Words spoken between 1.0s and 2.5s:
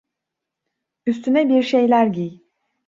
Üstüne bir şeyler giy.